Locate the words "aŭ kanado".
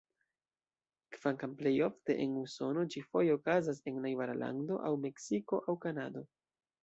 5.67-6.25